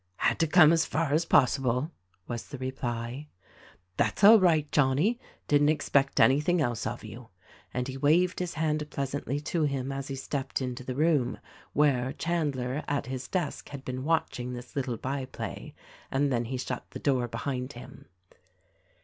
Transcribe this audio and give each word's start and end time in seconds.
"Had 0.15 0.39
to 0.39 0.47
come 0.47 0.73
as 0.73 0.83
far 0.83 1.13
as 1.13 1.25
possible," 1.25 1.91
was 2.27 2.47
the 2.47 2.57
reply. 2.57 3.27
"That's 3.97 4.23
all 4.23 4.39
right, 4.39 4.65
Johnnie; 4.71 5.19
didn't 5.47 5.69
expect 5.69 6.19
anything 6.19 6.59
else 6.59 6.87
of 6.87 7.03
you," 7.03 7.27
and 7.71 7.87
he 7.87 7.97
waved 7.97 8.39
his 8.39 8.55
hand 8.55 8.89
pleasantly 8.89 9.39
to 9.41 9.61
him 9.65 9.91
as 9.91 10.07
he 10.07 10.15
stepped 10.15 10.59
into 10.59 10.83
the 10.83 10.95
room— 10.95 11.37
where 11.73 12.13
Chandler 12.13 12.83
at 12.87 13.05
his 13.05 13.27
desk 13.27 13.69
had 13.69 13.85
been 13.85 14.03
watch 14.03 14.39
ing 14.39 14.53
this 14.53 14.75
little 14.75 14.97
by 14.97 15.25
play— 15.25 15.75
and 16.11 16.33
then 16.33 16.45
he 16.45 16.57
shut 16.57 16.83
the 16.89 16.97
door 16.99 17.27
behind 17.27 17.73
him. 17.73 18.05